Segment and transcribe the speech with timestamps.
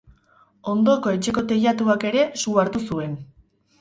[0.71, 3.19] Ondoko etxeko teilatuak ere su hartu zuen.